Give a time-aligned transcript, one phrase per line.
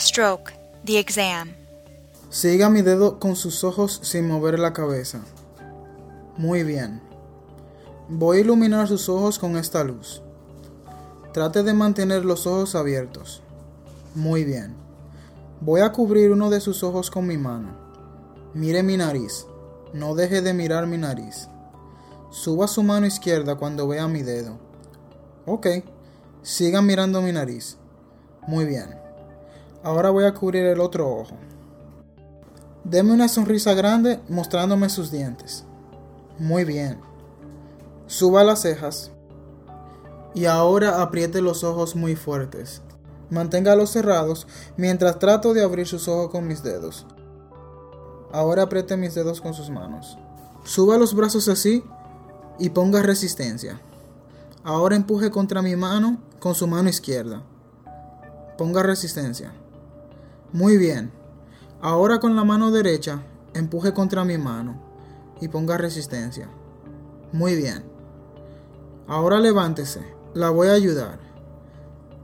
[0.00, 0.54] Stroke.
[0.86, 1.50] The exam.
[2.30, 5.20] Siga mi dedo con sus ojos sin mover la cabeza.
[6.38, 7.02] Muy bien.
[8.08, 10.22] Voy a iluminar sus ojos con esta luz.
[11.34, 13.42] Trate de mantener los ojos abiertos.
[14.14, 14.74] Muy bien.
[15.60, 17.68] Voy a cubrir uno de sus ojos con mi mano.
[18.54, 19.44] Mire mi nariz.
[19.92, 21.46] No deje de mirar mi nariz.
[22.30, 24.56] Suba su mano izquierda cuando vea mi dedo.
[25.44, 25.66] Ok.
[26.40, 27.76] Siga mirando mi nariz.
[28.48, 29.09] Muy bien.
[29.82, 31.36] Ahora voy a cubrir el otro ojo.
[32.84, 35.64] Deme una sonrisa grande mostrándome sus dientes.
[36.38, 37.00] Muy bien.
[38.06, 39.10] Suba las cejas.
[40.34, 42.82] Y ahora apriete los ojos muy fuertes.
[43.30, 44.46] Manténgalos cerrados
[44.76, 47.06] mientras trato de abrir sus ojos con mis dedos.
[48.32, 50.18] Ahora apriete mis dedos con sus manos.
[50.64, 51.82] Suba los brazos así
[52.58, 53.80] y ponga resistencia.
[54.62, 57.42] Ahora empuje contra mi mano con su mano izquierda.
[58.58, 59.52] Ponga resistencia.
[60.52, 61.12] Muy bien.
[61.80, 63.22] Ahora con la mano derecha
[63.54, 64.80] empuje contra mi mano
[65.40, 66.48] y ponga resistencia.
[67.32, 67.84] Muy bien.
[69.06, 70.04] Ahora levántese.
[70.34, 71.18] La voy a ayudar.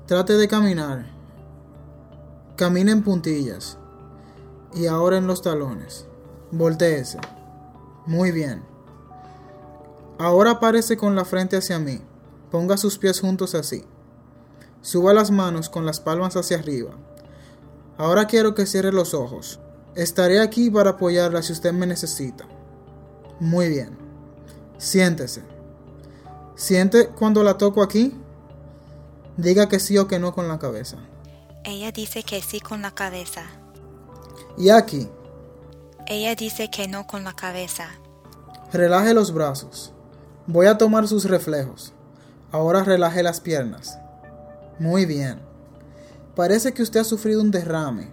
[0.07, 1.07] Trate de caminar.
[2.57, 3.79] Camine en puntillas.
[4.75, 6.07] Y ahora en los talones.
[6.51, 7.19] Voltéese.
[8.07, 8.63] Muy bien.
[10.19, 12.01] Ahora aparece con la frente hacia mí.
[12.51, 13.85] Ponga sus pies juntos así.
[14.81, 16.91] Suba las manos con las palmas hacia arriba.
[17.99, 19.61] Ahora quiero que cierre los ojos.
[19.95, 22.45] Estaré aquí para apoyarla si usted me necesita.
[23.41, 23.97] Muy bien.
[24.79, 25.43] Siéntese.
[26.55, 28.15] ¿Siente cuando la toco aquí?
[29.37, 30.97] Diga que sí o que no con la cabeza.
[31.65, 33.43] Ella dice que sí con la cabeza.
[34.57, 35.09] Y aquí,
[36.07, 37.89] Ella dice que no con la cabeza.
[38.73, 39.93] relaje los brazos.
[40.47, 41.93] Voy a tomar sus reflejos.
[42.53, 43.99] Ahora relaje las piernas.
[44.79, 45.41] Muy bien.
[46.37, 48.11] Parece que usted ha sufrido un derrame,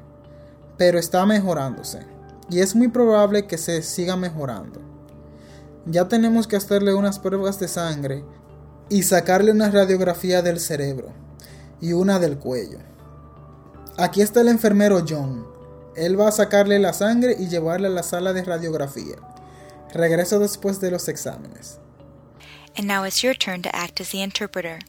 [0.78, 2.00] pero está mejorándose.
[2.50, 4.80] Y es muy probable que se siga mejorando.
[5.86, 8.24] Ya tenemos que hacerle unas pruebas de sangre
[8.90, 11.12] y sacarle una radiografía del cerebro
[11.82, 12.80] y una del cuello.
[13.98, 15.46] Aquí está el enfermero John.
[15.98, 19.18] Él va a sacarle la sangre y llevarla a la sala de radiografía.
[19.94, 21.78] Regreso después de los exámenes.
[22.78, 24.80] And now it's your turn to act as the interpreter.